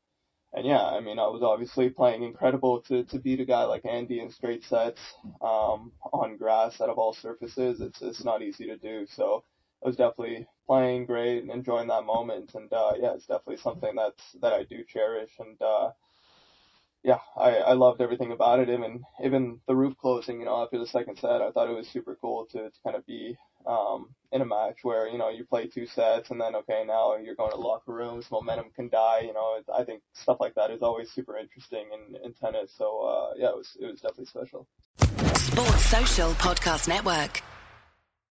and 0.55 0.67
yeah, 0.67 0.85
I 0.85 1.01
mean 1.01 1.19
I 1.19 1.29
was 1.29 1.43
obviously 1.43 1.91
playing 1.91 2.23
incredible 2.23 2.81
to 2.83 3.05
to 3.05 3.19
beat 3.19 3.41
a 3.41 3.45
guy 3.45 3.65
like 3.65 3.85
Andy 3.87 4.21
in 4.21 4.31
straight 4.31 4.65
sets 4.65 5.01
um 5.43 5.93
on 6.13 6.37
grass 6.37 6.81
out 6.81 6.91
of 6.91 6.99
all 6.99 7.13
surfaces. 7.15 7.81
It's 7.81 8.03
it's 8.03 8.25
not 8.25 8.43
easy 8.43 8.67
to 8.67 8.77
do. 8.77 9.07
So 9.07 9.45
I 9.85 9.89
was 9.89 9.97
definitely 9.97 10.47
playing 10.67 11.07
great 11.07 11.43
and 11.43 11.51
enjoying 11.51 11.89
that 11.89 12.05
moment 12.05 12.55
and 12.55 12.73
uh 12.73 12.93
yeah, 12.99 13.15
it's 13.15 13.27
definitely 13.27 13.59
something 13.59 13.95
that's 13.97 14.33
that 14.43 14.53
I 14.53 14.65
do 14.65 14.85
cherish 14.85 15.33
and 15.39 15.61
uh 15.63 15.91
yeah, 17.03 17.19
I, 17.37 17.57
I 17.59 17.73
loved 17.73 18.01
everything 18.01 18.33
about 18.33 18.61
it. 18.61 18.69
Even 18.69 19.03
even 19.25 19.61
the 19.67 19.75
roof 19.77 19.97
closing, 19.99 20.39
you 20.41 20.47
know, 20.47 20.63
after 20.63 20.79
the 20.79 20.87
second 20.87 21.19
set, 21.19 21.43
I 21.43 21.51
thought 21.51 21.69
it 21.69 21.75
was 21.77 21.89
super 21.89 22.17
cool 22.21 22.47
to, 22.53 22.71
to 22.71 22.79
kind 22.85 22.97
of 22.97 23.05
be 23.07 23.37
um, 23.67 24.09
in 24.33 24.41
a 24.41 24.47
match 24.47 24.79
where 24.83 25.09
you 25.09 25.19
know 25.19 25.29
you 25.29 25.45
play 25.45 25.67
two 25.67 25.87
sets 25.87 26.31
and 26.31 26.41
then 26.41 26.55
okay 26.57 26.85
now 26.87 27.17
you're 27.17 27.35
going 27.35 27.51
to 27.51 27.57
locker 27.57 27.93
rooms, 27.93 28.31
momentum 28.31 28.71
can 28.75 28.89
die. 28.89 29.21
You 29.21 29.35
know, 29.35 29.61
I 29.75 29.85
think 29.85 30.03
stuff 30.13 30.39
like 30.41 30.55
that 30.55 30.71
is 30.71 30.83
always 30.83 31.11
super 31.11 31.37
interesting 31.37 31.87
in, 31.93 32.17
in 32.25 32.33
tennis. 32.33 32.73
So 32.77 33.01
uh, 33.03 33.35
yeah, 33.37 33.51
it 33.51 33.57
was 33.57 33.77
it 33.81 33.87
was 33.87 34.01
definitely 34.01 34.27
special. 34.27 34.67
Sports 35.35 35.85
Social 35.87 36.31
Podcast 36.33 36.89
Network. 36.89 37.43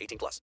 18 0.00 0.18
plus. 0.18 0.42